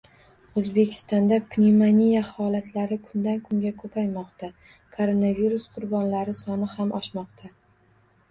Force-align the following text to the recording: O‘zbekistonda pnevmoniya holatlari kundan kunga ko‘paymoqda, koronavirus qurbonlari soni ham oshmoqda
O‘zbekistonda 0.59 1.37
pnevmoniya 1.55 2.21
holatlari 2.29 2.95
kundan 3.09 3.43
kunga 3.49 3.73
ko‘paymoqda, 3.83 4.49
koronavirus 4.95 5.67
qurbonlari 5.75 6.35
soni 6.39 6.71
ham 6.75 6.97
oshmoqda 7.01 7.53